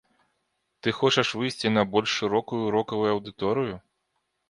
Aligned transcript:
Ты 0.81 0.93
хочаш 1.01 1.29
выйсці 1.41 1.73
на 1.77 1.85
больш 1.93 2.17
шырокую 2.23 2.65
рокавую 2.79 3.11
аўдыторыю? 3.15 3.75